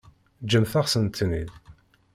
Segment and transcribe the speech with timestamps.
[0.43, 1.49] Ǧǧemt-asen-ten-id.